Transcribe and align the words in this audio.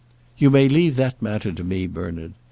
"You 0.35 0.49
may 0.49 0.67
leave 0.67 0.95
that 0.95 1.21
matter 1.21 1.51
to 1.51 1.63
me, 1.63 1.85
Bernard. 1.85 2.33